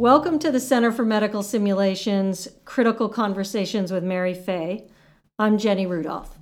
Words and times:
Welcome 0.00 0.38
to 0.38 0.50
the 0.50 0.60
Center 0.60 0.92
for 0.92 1.04
Medical 1.04 1.42
Simulations 1.42 2.48
Critical 2.64 3.10
Conversations 3.10 3.92
with 3.92 4.02
Mary 4.02 4.32
Fey. 4.32 4.88
I'm 5.38 5.58
Jenny 5.58 5.84
Rudolph. 5.84 6.38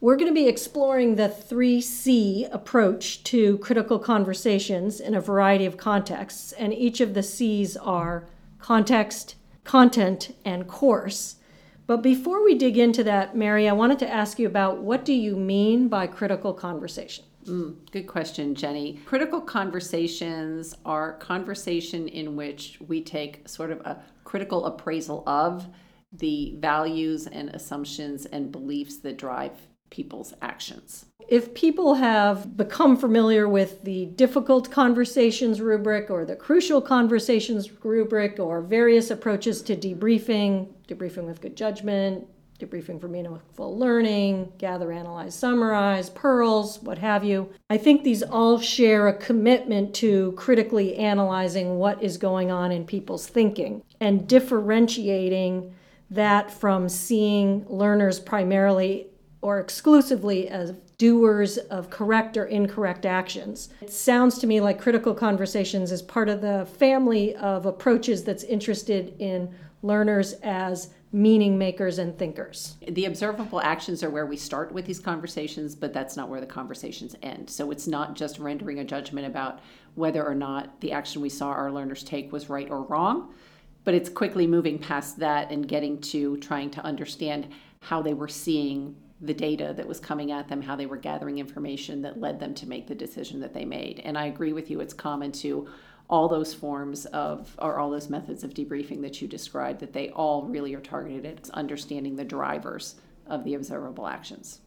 We're 0.00 0.14
going 0.14 0.30
to 0.30 0.32
be 0.32 0.46
exploring 0.46 1.16
the 1.16 1.28
3C 1.28 2.48
approach 2.54 3.24
to 3.24 3.58
critical 3.58 3.98
conversations 3.98 5.00
in 5.00 5.16
a 5.16 5.20
variety 5.20 5.66
of 5.66 5.76
contexts, 5.76 6.52
and 6.52 6.72
each 6.72 7.00
of 7.00 7.14
the 7.14 7.22
C's 7.24 7.76
are 7.76 8.28
context, 8.60 9.34
content, 9.64 10.32
and 10.44 10.68
course. 10.68 11.40
But 11.88 12.00
before 12.00 12.44
we 12.44 12.54
dig 12.54 12.78
into 12.78 13.02
that, 13.02 13.36
Mary, 13.36 13.68
I 13.68 13.72
wanted 13.72 13.98
to 13.98 14.08
ask 14.08 14.38
you 14.38 14.46
about 14.46 14.78
what 14.78 15.04
do 15.04 15.12
you 15.12 15.34
mean 15.34 15.88
by 15.88 16.06
critical 16.06 16.54
conversation? 16.54 17.24
Mm, 17.46 17.90
good 17.90 18.06
question, 18.06 18.54
Jenny. 18.54 19.00
Critical 19.04 19.40
conversations 19.40 20.76
are 20.84 21.14
conversation 21.14 22.08
in 22.08 22.36
which 22.36 22.78
we 22.86 23.02
take 23.02 23.48
sort 23.48 23.70
of 23.70 23.80
a 23.80 24.02
critical 24.24 24.64
appraisal 24.66 25.24
of 25.26 25.66
the 26.12 26.54
values 26.58 27.26
and 27.26 27.48
assumptions 27.50 28.26
and 28.26 28.52
beliefs 28.52 28.98
that 28.98 29.18
drive 29.18 29.52
people's 29.90 30.34
actions. 30.40 31.06
If 31.28 31.54
people 31.54 31.94
have 31.94 32.56
become 32.56 32.96
familiar 32.96 33.48
with 33.48 33.82
the 33.82 34.06
difficult 34.06 34.70
conversations 34.70 35.60
rubric 35.60 36.10
or 36.10 36.24
the 36.24 36.36
crucial 36.36 36.80
conversations 36.80 37.70
rubric 37.84 38.38
or 38.38 38.60
various 38.60 39.10
approaches 39.10 39.62
to 39.62 39.76
debriefing, 39.76 40.68
debriefing 40.88 41.24
with 41.24 41.40
good 41.40 41.56
judgment, 41.56 42.26
debriefing 42.58 43.00
for 43.00 43.08
meaningful 43.08 43.76
learning, 43.76 44.52
gather, 44.58 44.92
analyze, 44.92 45.34
summarize, 45.34 46.10
pearls, 46.10 46.80
what 46.82 46.98
have 46.98 47.24
you. 47.24 47.48
I 47.68 47.76
think 47.76 48.02
these 48.02 48.22
all 48.22 48.60
share 48.60 49.08
a 49.08 49.16
commitment 49.16 49.94
to 49.96 50.32
critically 50.32 50.96
analyzing 50.96 51.78
what 51.78 52.02
is 52.02 52.18
going 52.18 52.50
on 52.50 52.70
in 52.70 52.84
people's 52.84 53.26
thinking 53.26 53.82
and 54.00 54.28
differentiating 54.28 55.74
that 56.10 56.50
from 56.50 56.88
seeing 56.88 57.66
learners 57.68 58.20
primarily 58.20 59.08
or 59.40 59.58
exclusively 59.58 60.48
as 60.48 60.72
doers 60.98 61.58
of 61.58 61.90
correct 61.90 62.36
or 62.36 62.44
incorrect 62.44 63.04
actions. 63.04 63.70
It 63.80 63.90
sounds 63.90 64.38
to 64.38 64.46
me 64.46 64.60
like 64.60 64.80
critical 64.80 65.14
conversations 65.14 65.90
is 65.90 66.00
part 66.00 66.28
of 66.28 66.40
the 66.40 66.68
family 66.78 67.34
of 67.34 67.66
approaches 67.66 68.22
that's 68.22 68.44
interested 68.44 69.14
in 69.18 69.52
learners 69.82 70.34
as 70.44 70.90
meaning 71.12 71.58
makers 71.58 71.98
and 71.98 72.18
thinkers. 72.18 72.76
The 72.88 73.04
observable 73.04 73.60
actions 73.60 74.02
are 74.02 74.08
where 74.08 74.24
we 74.24 74.36
start 74.36 74.72
with 74.72 74.86
these 74.86 74.98
conversations, 74.98 75.74
but 75.74 75.92
that's 75.92 76.16
not 76.16 76.30
where 76.30 76.40
the 76.40 76.46
conversations 76.46 77.14
end. 77.22 77.50
So 77.50 77.70
it's 77.70 77.86
not 77.86 78.16
just 78.16 78.38
rendering 78.38 78.78
a 78.78 78.84
judgment 78.84 79.26
about 79.26 79.60
whether 79.94 80.26
or 80.26 80.34
not 80.34 80.80
the 80.80 80.92
action 80.92 81.20
we 81.20 81.28
saw 81.28 81.48
our 81.48 81.70
learners 81.70 82.02
take 82.02 82.32
was 82.32 82.48
right 82.48 82.70
or 82.70 82.82
wrong, 82.84 83.34
but 83.84 83.92
it's 83.92 84.08
quickly 84.08 84.46
moving 84.46 84.78
past 84.78 85.18
that 85.18 85.50
and 85.50 85.68
getting 85.68 86.00
to 86.00 86.38
trying 86.38 86.70
to 86.70 86.80
understand 86.82 87.48
how 87.80 88.00
they 88.00 88.14
were 88.14 88.28
seeing 88.28 88.96
the 89.20 89.34
data 89.34 89.74
that 89.76 89.86
was 89.86 90.00
coming 90.00 90.32
at 90.32 90.48
them, 90.48 90.62
how 90.62 90.74
they 90.74 90.86
were 90.86 90.96
gathering 90.96 91.38
information 91.38 92.00
that 92.02 92.18
led 92.18 92.40
them 92.40 92.54
to 92.54 92.66
make 92.66 92.88
the 92.88 92.94
decision 92.94 93.38
that 93.38 93.52
they 93.52 93.64
made. 93.64 94.00
And 94.04 94.16
I 94.16 94.26
agree 94.26 94.52
with 94.52 94.70
you, 94.70 94.80
it's 94.80 94.94
common 94.94 95.30
to 95.32 95.68
all 96.12 96.28
those 96.28 96.52
forms 96.52 97.06
of 97.06 97.56
or 97.58 97.78
all 97.78 97.88
those 97.88 98.10
methods 98.10 98.44
of 98.44 98.52
debriefing 98.52 99.00
that 99.00 99.22
you 99.22 99.26
described 99.26 99.80
that 99.80 99.94
they 99.94 100.10
all 100.10 100.42
really 100.42 100.74
are 100.74 100.80
targeted 100.80 101.24
at 101.24 101.48
understanding 101.54 102.16
the 102.16 102.24
drivers 102.24 102.96
of 103.26 103.44
the 103.44 103.54
observable 103.54 104.06
actions. 104.06 104.60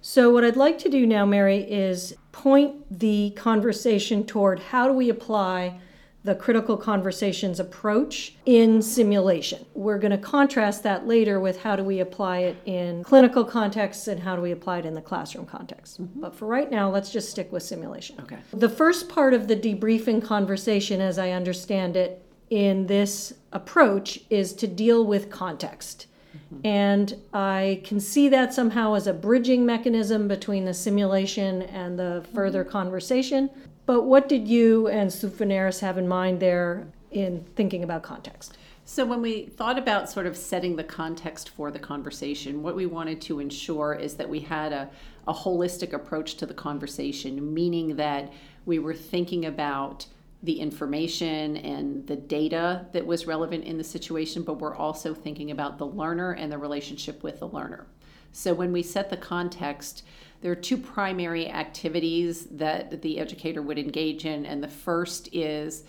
So, 0.00 0.30
what 0.30 0.42
I'd 0.42 0.56
like 0.56 0.78
to 0.78 0.88
do 0.88 1.06
now, 1.06 1.26
Mary, 1.26 1.58
is 1.70 2.16
point 2.32 2.98
the 2.98 3.34
conversation 3.36 4.24
toward 4.24 4.58
how 4.58 4.86
do 4.86 4.94
we 4.94 5.10
apply 5.10 5.78
the 6.26 6.34
critical 6.34 6.76
conversations 6.76 7.60
approach 7.60 8.34
in 8.46 8.82
simulation. 8.82 9.64
We're 9.74 10.00
going 10.00 10.10
to 10.10 10.18
contrast 10.18 10.82
that 10.82 11.06
later 11.06 11.38
with 11.38 11.62
how 11.62 11.76
do 11.76 11.84
we 11.84 12.00
apply 12.00 12.38
it 12.38 12.56
in 12.66 13.04
clinical 13.04 13.44
contexts 13.44 14.08
and 14.08 14.20
how 14.20 14.34
do 14.34 14.42
we 14.42 14.50
apply 14.50 14.78
it 14.78 14.86
in 14.86 14.94
the 14.94 15.00
classroom 15.00 15.46
context. 15.46 16.02
Mm-hmm. 16.02 16.20
But 16.20 16.34
for 16.34 16.46
right 16.46 16.68
now, 16.68 16.90
let's 16.90 17.12
just 17.12 17.30
stick 17.30 17.52
with 17.52 17.62
simulation. 17.62 18.20
Okay. 18.20 18.38
The 18.52 18.68
first 18.68 19.08
part 19.08 19.34
of 19.34 19.46
the 19.46 19.54
debriefing 19.54 20.22
conversation, 20.22 21.00
as 21.00 21.16
I 21.16 21.30
understand 21.30 21.96
it, 21.96 22.20
in 22.50 22.88
this 22.88 23.34
approach 23.52 24.20
is 24.28 24.52
to 24.54 24.66
deal 24.66 25.06
with 25.06 25.30
context. 25.30 26.08
Mm-hmm. 26.36 26.66
And 26.66 27.14
I 27.32 27.82
can 27.84 28.00
see 28.00 28.28
that 28.30 28.52
somehow 28.52 28.94
as 28.94 29.06
a 29.06 29.12
bridging 29.12 29.64
mechanism 29.64 30.26
between 30.26 30.64
the 30.64 30.74
simulation 30.74 31.62
and 31.62 31.96
the 31.96 32.26
further 32.34 32.64
mm-hmm. 32.64 32.72
conversation. 32.72 33.48
But 33.86 34.02
what 34.02 34.28
did 34.28 34.48
you 34.48 34.88
and 34.88 35.12
Sue 35.12 35.30
Forneris 35.30 35.80
have 35.80 35.96
in 35.96 36.08
mind 36.08 36.40
there 36.40 36.88
in 37.12 37.44
thinking 37.54 37.84
about 37.84 38.02
context? 38.02 38.58
So, 38.84 39.04
when 39.04 39.22
we 39.22 39.46
thought 39.46 39.78
about 39.78 40.10
sort 40.10 40.26
of 40.26 40.36
setting 40.36 40.76
the 40.76 40.84
context 40.84 41.50
for 41.50 41.70
the 41.70 41.78
conversation, 41.78 42.62
what 42.62 42.76
we 42.76 42.86
wanted 42.86 43.20
to 43.22 43.40
ensure 43.40 43.94
is 43.94 44.14
that 44.14 44.28
we 44.28 44.40
had 44.40 44.72
a, 44.72 44.88
a 45.26 45.34
holistic 45.34 45.92
approach 45.92 46.34
to 46.36 46.46
the 46.46 46.54
conversation, 46.54 47.52
meaning 47.52 47.96
that 47.96 48.32
we 48.64 48.78
were 48.78 48.94
thinking 48.94 49.44
about 49.44 50.06
the 50.42 50.60
information 50.60 51.56
and 51.58 52.06
the 52.06 52.16
data 52.16 52.86
that 52.92 53.06
was 53.06 53.26
relevant 53.26 53.64
in 53.64 53.78
the 53.78 53.84
situation, 53.84 54.42
but 54.42 54.60
we're 54.60 54.76
also 54.76 55.14
thinking 55.14 55.50
about 55.50 55.78
the 55.78 55.86
learner 55.86 56.32
and 56.32 56.52
the 56.52 56.58
relationship 56.58 57.22
with 57.22 57.40
the 57.40 57.48
learner. 57.48 57.86
So, 58.32 58.52
when 58.52 58.72
we 58.72 58.82
set 58.82 59.08
the 59.08 59.16
context, 59.16 60.02
there 60.42 60.52
are 60.52 60.56
two 60.56 60.76
primary 60.76 61.48
activities 61.48 62.46
that 62.46 63.00
the 63.02 63.18
educator 63.18 63.62
would 63.62 63.78
engage 63.78 64.26
in, 64.26 64.44
and 64.44 64.62
the 64.62 64.68
first 64.68 65.28
is 65.32 65.84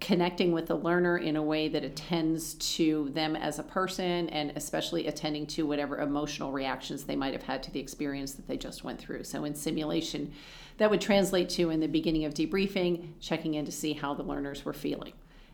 connecting 0.00 0.52
with 0.52 0.66
the 0.66 0.74
learner 0.74 1.18
in 1.18 1.36
a 1.36 1.42
way 1.42 1.68
that 1.68 1.84
attends 1.84 2.54
to 2.54 3.10
them 3.10 3.36
as 3.36 3.58
a 3.58 3.62
person 3.62 4.28
and 4.30 4.50
especially 4.56 5.06
attending 5.06 5.46
to 5.46 5.66
whatever 5.66 6.00
emotional 6.00 6.52
reactions 6.52 7.04
they 7.04 7.16
might 7.16 7.34
have 7.34 7.42
had 7.42 7.62
to 7.62 7.70
the 7.70 7.78
experience 7.80 8.32
that 8.32 8.48
they 8.48 8.56
just 8.56 8.82
went 8.82 8.98
through. 8.98 9.24
So, 9.24 9.44
in 9.44 9.54
simulation, 9.54 10.32
that 10.78 10.90
would 10.90 11.00
translate 11.00 11.50
to 11.50 11.70
in 11.70 11.80
the 11.80 11.86
beginning 11.86 12.24
of 12.24 12.32
debriefing, 12.32 13.10
checking 13.20 13.54
in 13.54 13.66
to 13.66 13.72
see 13.72 13.92
how 13.92 14.14
the 14.14 14.22
learners 14.22 14.64
were 14.64 14.72
feeling. 14.72 15.12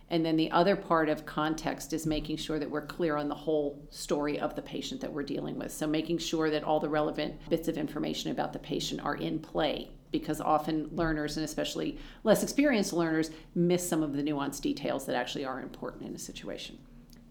And 0.09 0.25
then 0.25 0.37
the 0.37 0.50
other 0.53 0.77
part 0.77 1.09
of 1.09 1.27
context 1.27 1.93
is 1.93 2.06
making 2.06 2.37
sure 2.37 2.59
that 2.59 2.71
we're 2.71 2.87
clear 2.87 3.17
on 3.17 3.28
the 3.28 3.34
whole 3.34 3.83
story 3.91 4.39
of 4.39 4.55
the 4.55 4.62
patient 4.62 5.00
that 5.00 5.12
we're 5.12 5.25
dealing 5.25 5.59
with. 5.59 5.72
So 5.72 5.87
making 5.87 6.19
sure 6.19 6.49
that 6.50 6.62
all 6.62 6.78
the 6.78 6.89
relevant 6.89 7.34
bits 7.49 7.67
of 7.67 7.77
information 7.77 8.31
about 8.31 8.53
the 8.53 8.59
patient 8.61 9.00
are 9.00 9.17
in 9.17 9.41
play 9.41 9.91
because 10.12 10.41
often 10.41 10.89
learners 10.93 11.37
and 11.37 11.44
especially 11.44 11.99
less 12.22 12.43
experienced 12.43 12.93
learners 12.93 13.31
miss 13.55 13.87
some 13.87 14.03
of 14.03 14.15
the 14.15 14.22
nuanced 14.22 14.62
details 14.62 15.05
that 15.06 15.17
actually 15.17 15.44
are 15.44 15.61
important 15.61 16.09
in 16.09 16.15
a 16.15 16.19
situation. 16.19 16.78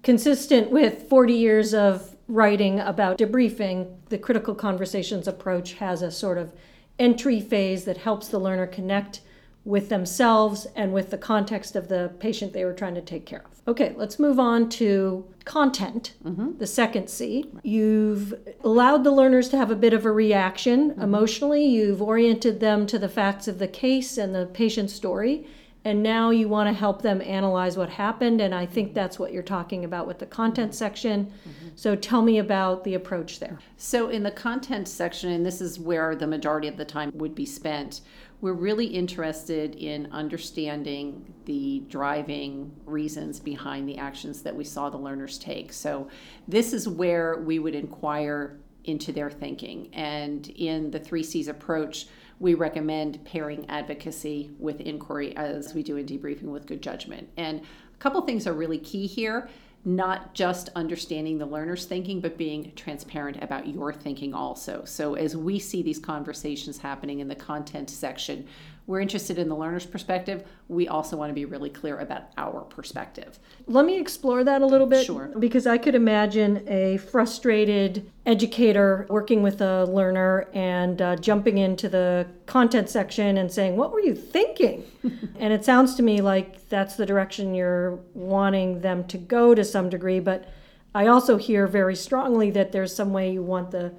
Consistent 0.03 0.69
with 0.69 1.09
40 1.09 1.33
years 1.33 1.73
of 1.73 2.15
writing 2.27 2.79
about 2.81 3.17
debriefing, 3.17 3.95
the 4.09 4.17
critical 4.17 4.53
conversations 4.53 5.27
approach 5.27 5.73
has 5.73 6.01
a 6.01 6.11
sort 6.11 6.37
of 6.37 6.53
entry 6.99 7.39
phase 7.39 7.85
that 7.85 7.97
helps 7.97 8.27
the 8.27 8.39
learner 8.39 8.67
connect 8.67 9.21
with 9.65 9.89
themselves 9.89 10.67
and 10.75 10.93
with 10.93 11.09
the 11.09 11.17
context 11.17 11.75
of 11.75 11.87
the 11.87 12.13
patient 12.19 12.53
they 12.53 12.63
were 12.63 12.73
trying 12.73 12.93
to 12.93 13.01
take 13.01 13.25
care 13.25 13.43
of. 13.43 13.55
Okay, 13.67 13.93
let's 13.97 14.19
move 14.19 14.39
on 14.39 14.69
to 14.69 15.25
content, 15.43 16.13
mm-hmm. 16.23 16.57
the 16.59 16.67
second 16.67 17.09
C. 17.09 17.49
You've 17.63 18.35
allowed 18.63 19.03
the 19.03 19.11
learners 19.11 19.49
to 19.49 19.57
have 19.57 19.71
a 19.71 19.75
bit 19.75 19.91
of 19.91 20.05
a 20.05 20.11
reaction 20.11 20.91
mm-hmm. 20.91 21.01
emotionally, 21.01 21.65
you've 21.65 22.01
oriented 22.01 22.59
them 22.59 22.85
to 22.85 22.99
the 22.99 23.09
facts 23.09 23.47
of 23.47 23.57
the 23.57 23.67
case 23.67 24.19
and 24.19 24.35
the 24.35 24.45
patient's 24.45 24.93
story. 24.93 25.47
And 25.85 26.01
now 26.01 26.31
you 26.31 26.49
want 26.49 26.67
to 26.67 26.73
help 26.73 27.03
them 27.03 27.21
analyze 27.21 27.77
what 27.77 27.91
happened. 27.91 28.41
And 28.41 28.55
I 28.55 28.65
think 28.65 28.95
that's 28.95 29.19
what 29.19 29.31
you're 29.31 29.43
talking 29.43 29.85
about 29.85 30.07
with 30.07 30.17
the 30.17 30.25
content 30.25 30.73
section. 30.73 31.25
Mm-hmm. 31.25 31.67
So 31.75 31.95
tell 31.95 32.23
me 32.23 32.39
about 32.39 32.83
the 32.83 32.95
approach 32.95 33.39
there. 33.39 33.59
So, 33.77 34.09
in 34.09 34.23
the 34.23 34.31
content 34.31 34.87
section, 34.87 35.29
and 35.29 35.45
this 35.45 35.61
is 35.61 35.79
where 35.79 36.15
the 36.15 36.25
majority 36.25 36.67
of 36.67 36.77
the 36.77 36.85
time 36.85 37.11
would 37.13 37.35
be 37.35 37.45
spent, 37.45 38.01
we're 38.41 38.53
really 38.53 38.85
interested 38.85 39.75
in 39.75 40.07
understanding 40.11 41.33
the 41.45 41.83
driving 41.89 42.71
reasons 42.85 43.39
behind 43.39 43.87
the 43.87 43.97
actions 43.97 44.41
that 44.41 44.55
we 44.55 44.63
saw 44.63 44.89
the 44.89 44.97
learners 44.97 45.37
take. 45.37 45.71
So, 45.73 46.09
this 46.47 46.73
is 46.73 46.87
where 46.87 47.37
we 47.37 47.59
would 47.59 47.75
inquire 47.75 48.59
into 48.83 49.11
their 49.11 49.31
thinking. 49.31 49.89
And 49.93 50.47
in 50.49 50.91
the 50.91 50.99
three 50.99 51.23
C's 51.23 51.47
approach, 51.47 52.07
we 52.39 52.53
recommend 52.53 53.23
pairing 53.25 53.65
advocacy 53.69 54.51
with 54.59 54.81
inquiry 54.81 55.35
as 55.37 55.73
we 55.73 55.83
do 55.83 55.97
in 55.97 56.05
debriefing 56.05 56.43
with 56.43 56.67
good 56.67 56.81
judgment. 56.81 57.29
And 57.37 57.61
a 57.61 57.97
couple 57.97 58.21
things 58.21 58.45
are 58.45 58.53
really 58.53 58.77
key 58.77 59.07
here 59.07 59.49
not 59.85 60.33
just 60.33 60.69
understanding 60.75 61.37
the 61.37 61.45
learner's 61.45 61.85
thinking, 61.85 62.19
but 62.19 62.37
being 62.37 62.71
transparent 62.75 63.41
about 63.43 63.67
your 63.67 63.93
thinking 63.93 64.33
also. 64.33 64.83
So, 64.83 65.13
as 65.13 65.37
we 65.37 65.59
see 65.59 65.83
these 65.83 65.99
conversations 65.99 66.79
happening 66.79 67.19
in 67.19 67.27
the 67.27 67.35
content 67.35 67.91
section, 67.91 68.47
we're 68.87 68.99
interested 68.99 69.39
in 69.39 69.49
the 69.49 69.55
learner's 69.55 69.85
perspective. 69.85 70.43
We 70.67 70.87
also 70.87 71.17
want 71.17 71.31
to 71.31 71.33
be 71.33 71.45
really 71.45 71.71
clear 71.71 71.97
about 71.97 72.25
our 72.37 72.61
perspective. 72.61 73.39
Let 73.65 73.85
me 73.85 73.99
explore 73.99 74.43
that 74.43 74.61
a 74.61 74.65
little 74.65 74.85
bit. 74.85 75.05
Sure. 75.05 75.31
Because 75.39 75.65
I 75.65 75.79
could 75.79 75.95
imagine 75.95 76.63
a 76.67 76.97
frustrated 76.97 78.11
educator 78.27 79.07
working 79.09 79.41
with 79.41 79.61
a 79.61 79.85
learner 79.85 80.47
and 80.53 81.01
uh, 81.01 81.15
jumping 81.15 81.57
into 81.57 81.89
the 81.89 82.27
content 82.45 82.89
section 82.89 83.37
and 83.37 83.51
saying, 83.51 83.75
What 83.75 83.91
were 83.91 84.01
you 84.01 84.13
thinking? 84.13 84.83
and 85.39 85.51
it 85.51 85.65
sounds 85.65 85.95
to 85.95 86.03
me 86.03 86.21
like 86.21 86.69
that's 86.69 86.95
the 86.95 87.07
direction 87.07 87.55
you're 87.55 87.99
wanting 88.13 88.81
them 88.81 89.03
to 89.05 89.17
go 89.17 89.55
to 89.55 89.63
some 89.63 89.89
degree. 89.89 90.19
But 90.19 90.47
I 90.93 91.07
also 91.07 91.37
hear 91.37 91.65
very 91.65 91.95
strongly 91.95 92.51
that 92.51 92.71
there's 92.71 92.95
some 92.95 93.13
way 93.13 93.31
you 93.31 93.41
want 93.41 93.71
the 93.71 93.93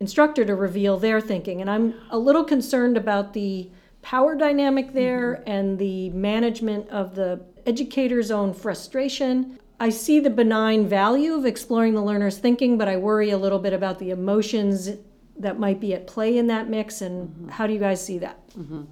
instructor 0.00 0.44
to 0.46 0.54
reveal 0.54 0.96
their 0.96 1.20
thinking. 1.20 1.60
And 1.60 1.70
I'm 1.70 1.94
a 2.10 2.18
little 2.18 2.44
concerned 2.44 2.96
about 2.96 3.34
the 3.34 3.70
power 4.02 4.34
dynamic 4.34 4.92
there 4.92 5.36
mm-hmm. 5.36 5.50
and 5.50 5.78
the 5.78 6.10
management 6.10 6.88
of 6.90 7.14
the 7.14 7.40
educator's 7.66 8.30
own 8.30 8.52
frustration. 8.52 9.58
I 9.80 9.88
see 9.88 10.20
the 10.20 10.30
benign 10.30 10.86
value 10.86 11.34
of 11.34 11.46
exploring 11.46 11.94
the 11.94 12.02
learner's 12.02 12.38
thinking, 12.38 12.78
but 12.78 12.88
I 12.88 12.96
worry 12.96 13.30
a 13.30 13.38
little 13.38 13.58
bit 13.58 13.72
about 13.72 13.98
the 13.98 14.10
emotions 14.10 14.90
that 15.38 15.58
might 15.58 15.80
be 15.80 15.94
at 15.94 16.06
play 16.06 16.38
in 16.38 16.46
that 16.48 16.68
mix. 16.68 17.00
And 17.00 17.28
mm-hmm. 17.28 17.48
how 17.48 17.66
do 17.66 17.72
you 17.72 17.80
guys 17.80 18.04
see 18.04 18.18
that? 18.18 18.48
Mm-hmm. 18.50 18.82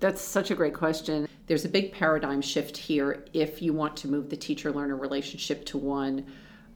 That's 0.00 0.20
such 0.20 0.50
a 0.50 0.54
great 0.54 0.74
question. 0.74 1.28
There's 1.46 1.64
a 1.64 1.68
big 1.68 1.92
paradigm 1.92 2.42
shift 2.42 2.76
here 2.76 3.24
if 3.32 3.62
you 3.62 3.72
want 3.72 3.96
to 3.98 4.08
move 4.08 4.28
the 4.28 4.36
teacher 4.36 4.72
learner 4.72 4.96
relationship 4.96 5.64
to 5.66 5.78
one 5.78 6.26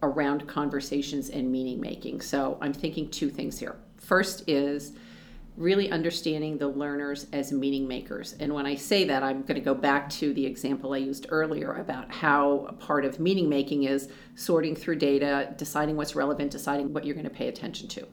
around 0.02 0.46
conversations 0.46 1.28
and 1.28 1.50
meaning 1.50 1.80
making. 1.80 2.20
So 2.20 2.56
I'm 2.60 2.72
thinking 2.72 3.10
two 3.10 3.28
things 3.28 3.58
here. 3.58 3.76
First 3.96 4.44
is 4.48 4.92
really 5.60 5.90
understanding 5.90 6.56
the 6.56 6.66
learners 6.66 7.26
as 7.34 7.52
meaning 7.52 7.86
makers. 7.86 8.34
And 8.40 8.54
when 8.54 8.64
I 8.64 8.74
say 8.74 9.04
that, 9.04 9.22
I'm 9.22 9.42
going 9.42 9.56
to 9.56 9.60
go 9.60 9.74
back 9.74 10.08
to 10.10 10.32
the 10.32 10.46
example 10.46 10.94
I 10.94 10.96
used 10.96 11.26
earlier 11.28 11.74
about 11.74 12.10
how 12.10 12.64
a 12.66 12.72
part 12.72 13.04
of 13.04 13.20
meaning 13.20 13.46
making 13.46 13.84
is 13.84 14.08
sorting 14.36 14.74
through 14.74 14.96
data, 14.96 15.52
deciding 15.58 15.96
what's 15.96 16.16
relevant, 16.16 16.50
deciding 16.50 16.94
what 16.94 17.04
you're 17.04 17.14
going 17.14 17.28
to 17.28 17.30
pay 17.30 17.48
attention 17.48 17.88
to. 17.88 18.08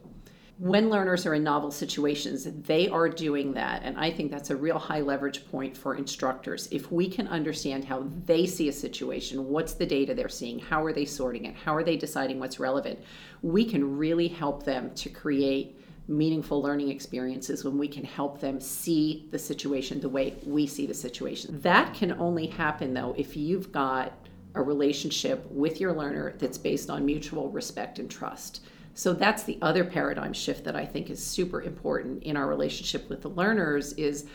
When 0.58 0.90
learners 0.90 1.24
are 1.24 1.34
in 1.34 1.44
novel 1.44 1.70
situations, 1.70 2.46
they 2.66 2.88
are 2.88 3.08
doing 3.08 3.54
that. 3.54 3.82
And 3.82 3.96
I 3.96 4.10
think 4.10 4.30
that's 4.30 4.50
a 4.50 4.56
real 4.56 4.78
high 4.78 5.00
leverage 5.00 5.48
point 5.50 5.74
for 5.74 5.94
instructors. 5.94 6.68
If 6.70 6.92
we 6.92 7.08
can 7.08 7.28
understand 7.28 7.84
how 7.84 8.08
they 8.26 8.44
see 8.44 8.68
a 8.68 8.72
situation, 8.72 9.46
what's 9.46 9.72
the 9.72 9.86
data 9.86 10.12
they're 10.12 10.28
seeing, 10.28 10.58
how 10.58 10.84
are 10.84 10.92
they 10.92 11.06
sorting 11.06 11.46
it, 11.46 11.54
how 11.54 11.74
are 11.74 11.84
they 11.84 11.96
deciding 11.96 12.40
what's 12.40 12.60
relevant, 12.60 12.98
we 13.40 13.64
can 13.64 13.96
really 13.96 14.28
help 14.28 14.64
them 14.64 14.94
to 14.96 15.08
create 15.08 15.80
meaningful 16.08 16.62
learning 16.62 16.88
experiences 16.88 17.64
when 17.64 17.76
we 17.78 17.86
can 17.86 18.02
help 18.02 18.40
them 18.40 18.60
see 18.60 19.28
the 19.30 19.38
situation 19.38 20.00
the 20.00 20.08
way 20.08 20.34
we 20.46 20.66
see 20.66 20.86
the 20.86 20.94
situation. 20.94 21.60
That 21.60 21.92
can 21.94 22.12
only 22.12 22.46
happen 22.46 22.94
though 22.94 23.14
if 23.18 23.36
you've 23.36 23.70
got 23.70 24.12
a 24.54 24.62
relationship 24.62 25.46
with 25.50 25.80
your 25.80 25.92
learner 25.92 26.34
that's 26.38 26.56
based 26.58 26.88
on 26.88 27.04
mutual 27.04 27.50
respect 27.50 27.98
and 27.98 28.10
trust. 28.10 28.62
So 28.94 29.12
that's 29.12 29.44
the 29.44 29.58
other 29.60 29.84
paradigm 29.84 30.32
shift 30.32 30.64
that 30.64 30.74
I 30.74 30.84
think 30.84 31.10
is 31.10 31.22
super 31.22 31.62
important 31.62 32.22
in 32.22 32.36
our 32.36 32.48
relationship 32.48 33.08
with 33.08 33.22
the 33.22 33.28
learners 33.28 33.92
is 33.92 34.26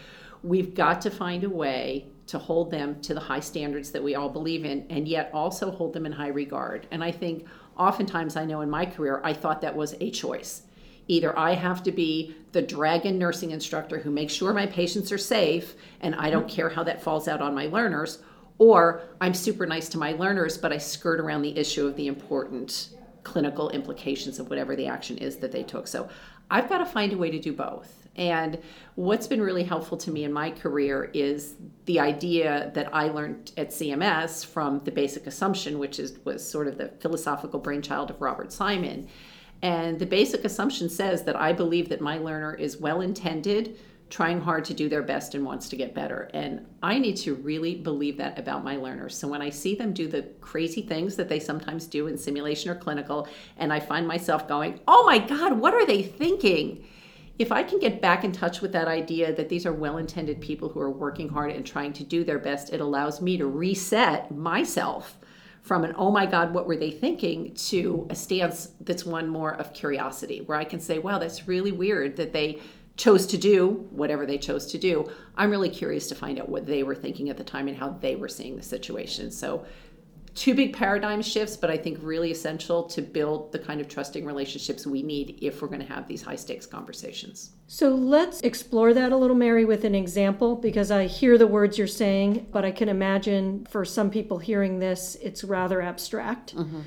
we've 0.43 0.75
got 0.75 1.01
to 1.01 1.09
find 1.09 1.43
a 1.43 1.49
way 1.49 2.07
to 2.27 2.37
hold 2.37 2.71
them 2.71 3.01
to 3.01 3.13
the 3.13 3.19
high 3.19 3.39
standards 3.39 3.91
that 3.91 4.03
we 4.03 4.15
all 4.15 4.29
believe 4.29 4.63
in 4.63 4.85
and 4.89 5.07
yet 5.07 5.31
also 5.33 5.71
hold 5.71 5.91
them 5.93 6.05
in 6.05 6.11
high 6.11 6.29
regard. 6.29 6.87
And 6.91 7.03
I 7.03 7.11
think 7.11 7.45
oftentimes 7.77 8.35
I 8.35 8.45
know 8.45 8.61
in 8.61 8.69
my 8.69 8.85
career 8.85 9.19
I 9.23 9.33
thought 9.33 9.59
that 9.61 9.75
was 9.75 9.95
a 9.99 10.11
choice 10.11 10.61
Either 11.07 11.37
I 11.37 11.53
have 11.53 11.83
to 11.83 11.91
be 11.91 12.35
the 12.51 12.61
dragon 12.61 13.17
nursing 13.17 13.51
instructor 13.51 13.99
who 13.99 14.11
makes 14.11 14.33
sure 14.33 14.53
my 14.53 14.65
patients 14.65 15.11
are 15.11 15.17
safe 15.17 15.75
and 16.01 16.15
I 16.15 16.29
don't 16.29 16.47
mm-hmm. 16.47 16.55
care 16.55 16.69
how 16.69 16.83
that 16.83 17.01
falls 17.01 17.27
out 17.27 17.41
on 17.41 17.55
my 17.55 17.65
learners, 17.67 18.19
or 18.57 19.01
I'm 19.19 19.33
super 19.33 19.65
nice 19.65 19.89
to 19.89 19.97
my 19.97 20.13
learners, 20.13 20.57
but 20.57 20.71
I 20.71 20.77
skirt 20.77 21.19
around 21.19 21.41
the 21.41 21.57
issue 21.57 21.87
of 21.87 21.95
the 21.95 22.07
important 22.07 22.89
clinical 23.23 23.69
implications 23.69 24.39
of 24.39 24.49
whatever 24.49 24.75
the 24.75 24.87
action 24.87 25.17
is 25.17 25.37
that 25.37 25.51
they 25.51 25.63
took. 25.63 25.87
So 25.87 26.09
I've 26.51 26.69
got 26.69 26.79
to 26.79 26.85
find 26.85 27.13
a 27.13 27.17
way 27.17 27.31
to 27.31 27.39
do 27.39 27.53
both. 27.53 28.03
And 28.15 28.59
what's 28.95 29.25
been 29.25 29.41
really 29.41 29.63
helpful 29.63 29.97
to 29.97 30.11
me 30.11 30.23
in 30.23 30.31
my 30.31 30.51
career 30.51 31.09
is 31.13 31.55
the 31.85 31.99
idea 31.99 32.71
that 32.75 32.93
I 32.93 33.07
learned 33.07 33.51
at 33.57 33.69
CMS 33.69 34.45
from 34.45 34.79
the 34.79 34.91
basic 34.91 35.25
assumption, 35.25 35.79
which 35.79 35.99
is 35.99 36.19
was 36.23 36.47
sort 36.47 36.67
of 36.67 36.77
the 36.77 36.89
philosophical 36.99 37.59
brainchild 37.59 38.11
of 38.11 38.21
Robert 38.21 38.53
Simon, 38.53 39.07
and 39.63 39.97
the 39.97 40.05
basic 40.05 40.43
assumption 40.43 40.89
says 40.89 41.23
that 41.23 41.37
I 41.37 41.53
believe 41.53 41.87
that 41.87 42.01
my 42.01 42.17
learner 42.17 42.53
is 42.53 42.77
well 42.77 42.99
intended, 42.99 43.79
trying 44.09 44.41
hard 44.41 44.65
to 44.65 44.73
do 44.73 44.89
their 44.89 45.01
best, 45.01 45.35
and 45.35 45.45
wants 45.45 45.69
to 45.69 45.77
get 45.77 45.95
better. 45.95 46.29
And 46.33 46.67
I 46.83 46.99
need 46.99 47.15
to 47.17 47.35
really 47.35 47.75
believe 47.75 48.17
that 48.17 48.37
about 48.37 48.65
my 48.65 48.75
learners. 48.75 49.17
So 49.17 49.25
when 49.25 49.41
I 49.41 49.49
see 49.49 49.73
them 49.73 49.93
do 49.93 50.09
the 50.09 50.23
crazy 50.41 50.81
things 50.81 51.15
that 51.15 51.29
they 51.29 51.39
sometimes 51.39 51.87
do 51.87 52.07
in 52.07 52.17
simulation 52.17 52.71
or 52.71 52.75
clinical, 52.75 53.25
and 53.55 53.71
I 53.71 53.79
find 53.79 54.05
myself 54.05 54.49
going, 54.49 54.81
oh 54.85 55.05
my 55.05 55.17
God, 55.17 55.57
what 55.57 55.73
are 55.73 55.85
they 55.85 56.03
thinking? 56.03 56.85
If 57.39 57.53
I 57.53 57.63
can 57.63 57.79
get 57.79 58.01
back 58.01 58.25
in 58.25 58.33
touch 58.33 58.59
with 58.59 58.73
that 58.73 58.89
idea 58.89 59.33
that 59.33 59.47
these 59.47 59.65
are 59.65 59.73
well 59.73 59.97
intended 59.97 60.41
people 60.41 60.67
who 60.67 60.81
are 60.81 60.91
working 60.91 61.29
hard 61.29 61.51
and 61.51 61.65
trying 61.65 61.93
to 61.93 62.03
do 62.03 62.25
their 62.25 62.37
best, 62.37 62.73
it 62.73 62.81
allows 62.81 63.21
me 63.21 63.37
to 63.37 63.47
reset 63.47 64.29
myself 64.29 65.17
from 65.63 65.83
an 65.83 65.95
oh 65.97 66.11
my 66.11 66.25
god 66.25 66.53
what 66.53 66.67
were 66.67 66.77
they 66.77 66.91
thinking 66.91 67.53
to 67.55 68.05
a 68.11 68.15
stance 68.15 68.71
that's 68.81 69.05
one 69.05 69.27
more 69.27 69.55
of 69.55 69.73
curiosity 69.73 70.41
where 70.41 70.57
i 70.57 70.63
can 70.63 70.79
say 70.79 70.99
wow 70.99 71.17
that's 71.17 71.47
really 71.47 71.71
weird 71.71 72.15
that 72.15 72.31
they 72.31 72.59
chose 72.95 73.25
to 73.25 73.37
do 73.37 73.87
whatever 73.89 74.25
they 74.25 74.37
chose 74.37 74.67
to 74.67 74.77
do. 74.77 75.09
I'm 75.35 75.49
really 75.49 75.69
curious 75.69 76.07
to 76.09 76.15
find 76.15 76.39
out 76.39 76.49
what 76.49 76.65
they 76.65 76.83
were 76.83 76.95
thinking 76.95 77.29
at 77.29 77.37
the 77.37 77.43
time 77.43 77.67
and 77.67 77.75
how 77.75 77.89
they 77.89 78.15
were 78.15 78.27
seeing 78.27 78.55
the 78.55 78.61
situation. 78.61 79.31
So 79.31 79.65
two 80.35 80.55
big 80.55 80.73
paradigm 80.73 81.21
shifts, 81.21 81.55
but 81.55 81.69
I 81.69 81.77
think 81.77 81.99
really 82.01 82.31
essential 82.31 82.83
to 82.83 83.01
build 83.01 83.51
the 83.51 83.59
kind 83.59 83.79
of 83.79 83.87
trusting 83.87 84.25
relationships 84.25 84.87
we 84.87 85.03
need 85.03 85.37
if 85.41 85.61
we're 85.61 85.67
going 85.67 85.81
to 85.81 85.93
have 85.93 86.07
these 86.07 86.21
high 86.21 86.35
stakes 86.35 86.65
conversations. 86.65 87.51
So 87.67 87.89
let's 87.89 88.41
explore 88.41 88.93
that 88.93 89.11
a 89.11 89.17
little, 89.17 89.35
Mary, 89.35 89.65
with 89.65 89.83
an 89.83 89.95
example, 89.95 90.55
because 90.55 90.89
I 90.89 91.05
hear 91.05 91.37
the 91.37 91.47
words 91.47 91.77
you're 91.77 91.87
saying, 91.87 92.47
but 92.51 92.65
I 92.65 92.71
can 92.71 92.89
imagine 92.89 93.67
for 93.69 93.85
some 93.85 94.09
people 94.09 94.39
hearing 94.39 94.79
this, 94.79 95.15
it's 95.21 95.43
rather 95.43 95.81
abstract. 95.81 96.55
Mm-hmm. 96.55 96.81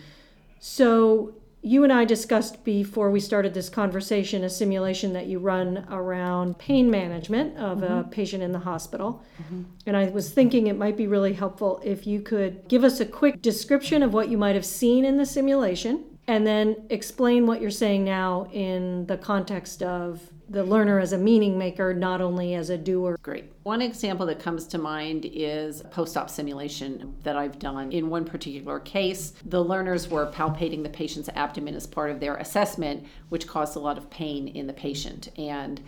So 0.58 1.34
you 1.62 1.82
and 1.82 1.92
I 1.92 2.04
discussed 2.04 2.62
before 2.64 3.10
we 3.10 3.18
started 3.18 3.52
this 3.52 3.68
conversation 3.68 4.44
a 4.44 4.50
simulation 4.50 5.12
that 5.14 5.26
you 5.26 5.38
run 5.38 5.84
around 5.90 6.58
pain 6.58 6.90
management 6.90 7.56
of 7.56 7.78
mm-hmm. 7.78 7.92
a 7.92 8.04
patient 8.04 8.42
in 8.42 8.52
the 8.52 8.60
hospital. 8.60 9.25
Mm-hmm. 9.42 9.62
And 9.86 9.96
I 9.96 10.08
was 10.10 10.32
thinking 10.32 10.68
it 10.68 10.78
might 10.78 10.96
be 10.96 11.06
really 11.06 11.32
helpful 11.32 11.80
if 11.84 12.06
you 12.06 12.20
could 12.20 12.68
give 12.68 12.84
us 12.84 13.00
a 13.00 13.04
quick 13.04 13.42
description 13.42 14.02
of 14.02 14.12
what 14.12 14.28
you 14.28 14.38
might 14.38 14.54
have 14.54 14.66
seen 14.66 15.04
in 15.04 15.16
the 15.16 15.26
simulation 15.26 16.04
and 16.28 16.46
then 16.46 16.76
explain 16.90 17.46
what 17.46 17.60
you're 17.60 17.70
saying 17.70 18.04
now 18.04 18.48
in 18.52 19.06
the 19.06 19.16
context 19.16 19.82
of 19.82 20.30
the 20.48 20.62
learner 20.62 21.00
as 21.00 21.12
a 21.12 21.18
meaning 21.18 21.58
maker, 21.58 21.92
not 21.92 22.20
only 22.20 22.54
as 22.54 22.70
a 22.70 22.78
doer. 22.78 23.18
Great. 23.22 23.52
One 23.64 23.82
example 23.82 24.26
that 24.26 24.38
comes 24.38 24.66
to 24.68 24.78
mind 24.78 25.28
is 25.32 25.82
post 25.90 26.16
op 26.16 26.30
simulation 26.30 27.16
that 27.24 27.36
I've 27.36 27.58
done. 27.58 27.90
In 27.90 28.08
one 28.08 28.24
particular 28.24 28.78
case, 28.80 29.32
the 29.44 29.62
learners 29.62 30.08
were 30.08 30.30
palpating 30.30 30.82
the 30.82 30.88
patient's 30.88 31.28
abdomen 31.34 31.74
as 31.74 31.86
part 31.86 32.10
of 32.10 32.20
their 32.20 32.36
assessment, 32.36 33.04
which 33.28 33.46
caused 33.46 33.76
a 33.76 33.80
lot 33.80 33.98
of 33.98 34.08
pain 34.08 34.48
in 34.48 34.66
the 34.66 34.72
patient. 34.72 35.28
And 35.36 35.80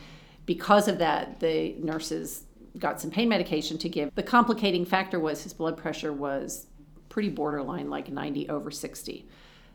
because 0.45 0.89
of 0.89 0.99
that, 0.99 1.39
the 1.39 1.77
nurses 1.79 2.45
got 2.79 3.01
some 3.01 3.11
pain 3.11 3.29
medication 3.29 3.79
to 3.79 3.89
give. 3.89 4.15
The 4.15 4.23
complicating 4.23 4.85
factor 4.85 5.21
was 5.21 5.43
his 5.43 5.53
blood 5.53 5.77
pressure 5.77 6.13
was 6.13 6.67
pretty 7.09 7.29
borderline, 7.29 7.91
like 7.91 8.11
90 8.11 8.49
over 8.49 8.71
60. 8.71 9.29